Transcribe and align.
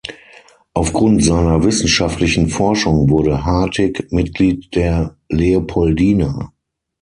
Aufgrund 0.73 1.23
seiner 1.23 1.63
wissenschaftlichen 1.63 2.49
Forschung 2.49 3.07
wurde 3.11 3.45
Hartig 3.45 4.07
Mitglied 4.11 4.73
der 4.73 5.15
Leopoldina. 5.29 6.51